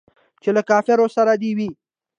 [0.41, 1.69] چې له کفارو سره دې وي.